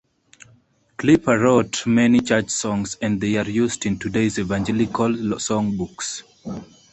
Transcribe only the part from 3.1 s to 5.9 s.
they are used in today's evangelical song